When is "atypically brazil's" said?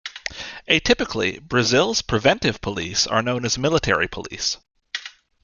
0.67-2.01